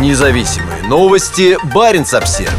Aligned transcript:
Независимые 0.00 0.82
новости. 0.88 1.56
Барин 1.72 2.02
обсерва 2.02 2.50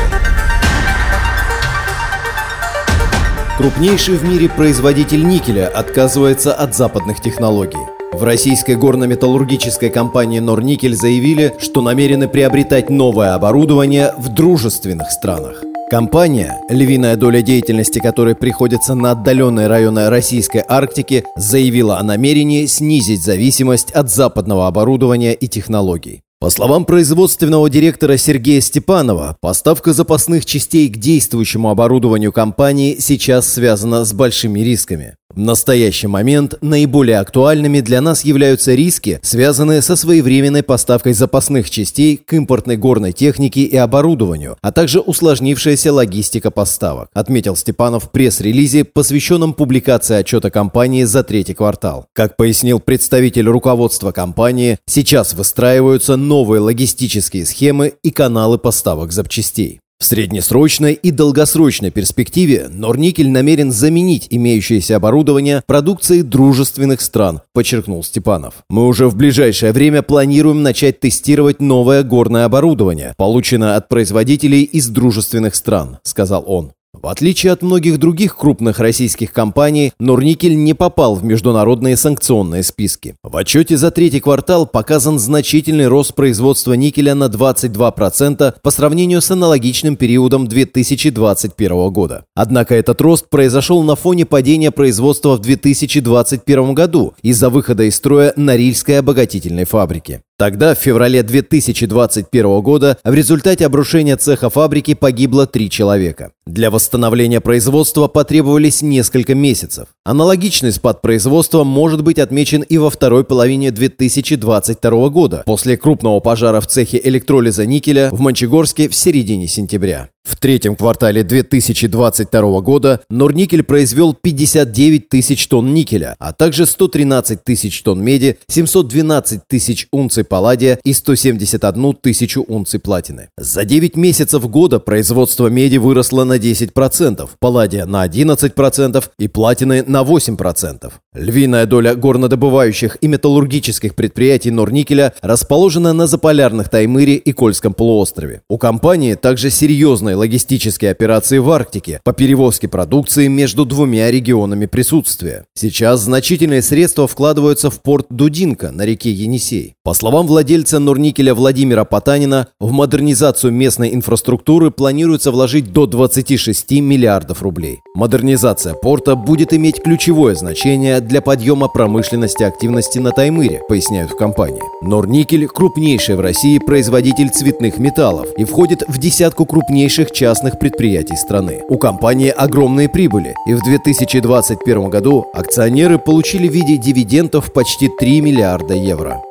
Крупнейший 3.58 4.16
в 4.16 4.24
мире 4.24 4.48
производитель 4.48 5.28
никеля 5.28 5.68
отказывается 5.68 6.54
от 6.54 6.74
западных 6.74 7.22
технологий. 7.22 7.80
В 8.14 8.24
российской 8.24 8.78
горно-металлургической 8.78 9.90
компании 9.90 10.40
«Норникель» 10.40 10.96
заявили, 10.96 11.54
что 11.60 11.82
намерены 11.82 12.30
приобретать 12.30 12.90
новое 12.90 13.34
оборудование 13.34 14.14
в 14.18 14.30
дружественных 14.30 15.12
странах. 15.12 15.62
Компания, 15.92 16.62
львиная 16.70 17.18
доля 17.18 17.42
деятельности 17.42 18.00
которой 18.00 18.36
приходится 18.36 18.96
на 18.96 19.12
отдаленные 19.12 19.68
районы 19.68 20.10
российской 20.10 20.64
Арктики, 20.66 21.26
заявила 21.36 22.00
о 22.00 22.04
намерении 22.04 22.66
снизить 22.66 23.24
зависимость 23.24 23.92
от 23.92 24.10
западного 24.10 24.68
оборудования 24.68 25.34
и 25.34 25.50
технологий. 25.50 26.25
По 26.46 26.52
словам 26.52 26.86
производственного 26.86 27.68
директора 27.72 28.18
Сергея 28.18 28.62
Степанова, 28.62 29.36
поставка 29.42 29.94
запасных 29.94 30.46
частей 30.46 30.88
к 30.90 30.98
действующему 30.98 31.72
оборудованию 31.72 32.32
компании 32.32 32.98
сейчас 33.00 33.52
связана 33.52 34.06
с 34.06 34.14
большими 34.14 34.60
рисками. 34.60 35.16
В 35.36 35.40
настоящий 35.40 36.08
момент 36.08 36.56
наиболее 36.62 37.20
актуальными 37.20 37.82
для 37.82 38.00
нас 38.00 38.24
являются 38.24 38.74
риски, 38.74 39.20
связанные 39.22 39.82
со 39.82 39.98
своевременной 39.98 40.64
поставкой 40.64 41.12
запасных 41.12 41.70
частей 41.70 42.16
к 42.16 42.32
импортной 42.32 42.78
горной 42.78 43.12
технике 43.12 43.64
и 43.64 43.76
оборудованию, 43.76 44.58
а 44.62 44.72
также 44.72 45.02
усложнившаяся 45.02 45.92
логистика 45.92 46.52
поставок, 46.52 47.10
отметил 47.14 47.58
Степанов 47.58 48.06
в 48.06 48.12
пресс-релизе, 48.12 48.86
посвященном 48.86 49.54
публикации 49.54 50.16
отчета 50.16 50.50
компании 50.50 51.04
за 51.04 51.22
третий 51.26 51.54
квартал. 51.54 52.06
Как 52.14 52.38
пояснил 52.38 52.80
представитель 52.80 53.50
руководства 53.50 54.14
компании, 54.14 54.78
сейчас 54.86 55.34
выстраиваются 55.34 56.16
новые 56.16 56.62
логистические 56.62 57.46
схемы 57.46 57.94
и 58.04 58.12
каналы 58.12 58.58
поставок 58.58 59.12
запчастей. 59.12 59.82
В 60.06 60.08
среднесрочной 60.08 60.94
и 60.94 61.10
долгосрочной 61.10 61.90
перспективе 61.90 62.68
Норникель 62.70 63.32
намерен 63.32 63.72
заменить 63.72 64.28
имеющееся 64.30 64.98
оборудование 64.98 65.64
продукцией 65.66 66.22
дружественных 66.22 67.02
стран, 67.02 67.42
подчеркнул 67.54 68.04
Степанов. 68.04 68.54
Мы 68.70 68.86
уже 68.86 69.08
в 69.08 69.16
ближайшее 69.16 69.72
время 69.72 70.04
планируем 70.04 70.62
начать 70.62 71.00
тестировать 71.00 71.60
новое 71.60 72.04
горное 72.04 72.46
оборудование, 72.46 73.16
полученное 73.18 73.78
от 73.78 73.90
производителей 73.90 74.62
из 74.62 74.90
дружественных 74.90 75.56
стран, 75.56 75.98
сказал 76.04 76.44
он. 76.46 76.74
В 77.06 77.08
отличие 77.08 77.52
от 77.52 77.62
многих 77.62 78.00
других 78.00 78.36
крупных 78.36 78.80
российских 78.80 79.32
компаний, 79.32 79.94
Норникель 80.00 80.58
не 80.58 80.74
попал 80.74 81.14
в 81.14 81.24
международные 81.24 81.98
санкционные 81.98 82.64
списки. 82.64 83.14
В 83.22 83.38
отчете 83.38 83.78
за 83.78 83.92
третий 83.92 84.20
квартал 84.20 84.66
показан 84.66 85.20
значительный 85.20 85.86
рост 85.86 86.16
производства 86.16 86.74
никеля 86.74 87.14
на 87.14 87.26
22% 87.26 88.56
по 88.60 88.72
сравнению 88.72 89.22
с 89.22 89.30
аналогичным 89.30 89.98
периодом 89.98 90.48
2021 90.48 91.90
года. 91.92 92.26
Однако 92.34 92.74
этот 92.74 93.00
рост 93.02 93.30
произошел 93.30 93.84
на 93.84 93.96
фоне 93.96 94.26
падения 94.26 94.72
производства 94.72 95.36
в 95.36 95.42
2021 95.42 96.74
году 96.74 97.14
из-за 97.22 97.52
выхода 97.52 97.84
из 97.84 97.98
строя 97.98 98.34
Норильской 98.36 98.98
обогатительной 98.98 99.66
фабрики. 99.66 100.22
Тогда, 100.38 100.76
в 100.76 100.80
феврале 100.80 101.24
2021 101.24 102.62
года, 102.62 102.98
в 103.06 103.14
результате 103.14 103.66
обрушения 103.66 104.18
цеха 104.18 104.50
фабрики 104.50 104.94
погибло 104.94 105.48
три 105.48 105.70
человека. 105.70 106.34
Для 106.46 106.70
восстановления 106.70 107.40
производства 107.40 108.10
потребовались 108.10 108.82
несколько 108.82 109.34
месяцев. 109.34 109.88
Аналогичный 110.04 110.74
спад 110.74 111.02
производства 111.02 111.64
может 111.64 112.04
быть 112.04 112.20
отмечен 112.20 112.64
и 112.64 112.78
во 112.78 112.90
второй 112.90 113.24
половине 113.24 113.72
2022 113.72 115.10
года, 115.10 115.44
после 115.46 115.78
крупного 115.78 116.20
пожара 116.20 116.60
в 116.60 116.68
цехе 116.68 117.00
электролиза 117.02 117.66
никеля 117.66 118.10
в 118.12 118.20
Мончегорске 118.20 118.90
в 118.90 118.96
середине 118.96 119.48
сентября. 119.48 120.10
В 120.26 120.38
третьем 120.38 120.76
квартале 120.76 121.24
2022 121.24 122.62
года 122.62 123.00
Норникель 123.12 123.62
произвел 123.62 124.16
59 124.16 125.08
тысяч 125.08 125.48
тонн 125.48 125.72
никеля, 125.72 126.16
а 126.18 126.34
также 126.34 126.66
113 126.66 127.44
тысяч 127.44 127.84
тонн 127.84 128.04
меди, 128.04 128.40
712 128.48 129.42
тысяч 129.48 129.88
унций 129.92 130.24
палладия 130.24 130.80
и 130.84 130.94
171 130.94 131.94
тысячу 132.02 132.44
унций 132.48 132.80
платины. 132.80 133.30
За 133.38 133.66
9 133.66 133.96
месяцев 133.98 134.50
года 134.50 134.80
производство 134.80 135.46
меди 135.48 135.78
выросло 135.78 136.24
на 136.24 136.38
10%, 136.38 137.30
палладия 137.40 137.86
на 137.86 138.04
11% 138.04 139.04
и 139.20 139.28
платины 139.28 139.84
на 139.86 140.02
8%. 140.02 140.92
Львиная 141.14 141.68
доля 141.68 141.94
горнодобывающих 141.94 142.98
и 143.00 143.08
металлургических 143.08 143.94
предприятий 143.94 144.50
Норникеля 144.50 145.14
расположена 145.22 145.94
на 145.94 146.08
заполярных 146.08 146.70
Таймыре 146.70 147.16
и 147.16 147.32
Кольском 147.32 147.76
полуострове. 147.76 148.42
У 148.50 148.58
компании 148.58 149.14
также 149.14 149.52
серьезные 149.52 150.15
крупной 150.16 150.26
логистической 150.26 150.92
операции 150.92 151.38
в 151.40 151.50
Арктике 151.52 152.00
по 152.04 152.14
перевозке 152.14 152.68
продукции 152.68 153.28
между 153.28 153.66
двумя 153.66 154.10
регионами 154.12 154.66
присутствия. 154.66 155.46
Сейчас 155.54 156.02
значительные 156.02 156.62
средства 156.62 157.08
вкладываются 157.08 157.70
в 157.70 157.82
порт 157.82 158.08
Дудинка 158.10 158.72
на 158.72 158.86
реке 158.86 159.12
Енисей. 159.12 159.76
По 159.84 159.94
словам 159.94 160.28
владельца 160.28 160.80
Норникеля 160.80 161.34
Владимира 161.34 161.86
Потанина, 161.86 162.48
в 162.60 162.72
модернизацию 162.72 163.54
местной 163.54 163.94
инфраструктуры 163.94 164.72
планируется 164.72 165.32
вложить 165.32 165.72
до 165.74 165.86
26 165.86 166.72
миллиардов 166.82 167.42
рублей. 167.42 167.80
Модернизация 167.96 168.74
порта 168.74 169.16
будет 169.16 169.54
иметь 169.54 169.82
ключевое 169.84 170.36
значение 170.36 171.02
для 171.02 171.22
подъема 171.22 171.68
промышленности 171.68 172.44
активности 172.44 173.00
на 173.00 173.12
Таймыре, 173.12 173.62
поясняют 173.68 174.12
в 174.12 174.18
компании. 174.18 174.62
Норникель– 174.82 175.48
крупнейший 175.54 176.16
в 176.16 176.22
России 176.22 176.58
производитель 176.60 177.30
цветных 177.30 177.78
металлов 177.78 178.28
и 178.38 178.44
входит 178.44 178.84
в 178.88 178.98
десятку 178.98 179.46
крупнейших 179.46 180.05
крупнейших 180.06 180.12
частных 180.12 180.60
предприятий 180.60 181.16
страны. 181.16 181.62
У 181.70 181.78
компании 181.78 182.30
огромные 182.30 182.90
прибыли, 182.90 183.34
и 183.48 183.54
в 183.54 183.64
2021 183.64 184.90
году 184.90 185.26
акционеры 185.34 185.98
получили 185.98 186.48
в 186.48 186.54
виде 186.54 186.78
дивидендов 186.78 187.52
почти 187.54 187.90
3 188.00 188.22
миллиарда 188.22 188.74
евро. 188.74 189.22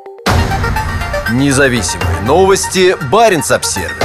Независимые 1.31 2.21
новости. 2.25 2.95
Барин 3.11 3.41
обсервис 3.49 4.04